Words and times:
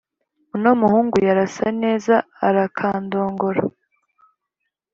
Uno 0.55 0.69
muhungu 0.81 1.15
yarasa 1.27 1.67
neza 1.83 2.15
arakandongora. 2.47 3.61